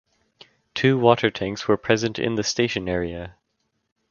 Two 0.73 0.97
water 0.97 1.29
tanks 1.29 1.67
were 1.67 1.77
present 1.77 2.17
in 2.17 2.33
the 2.33 2.41
station 2.41 2.89
area. 2.89 3.35